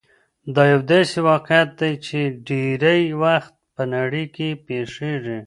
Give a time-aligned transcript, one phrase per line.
[0.55, 5.39] دا يو داسې واقعيت دی چې ډېری وخت په نړۍ کې پېښېږي.